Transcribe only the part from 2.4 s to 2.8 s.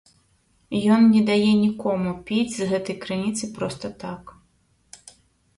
з